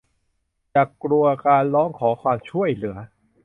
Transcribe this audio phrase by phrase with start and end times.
[0.71, 2.97] อย่ากลัวการร้องขอความช่วยเหลือ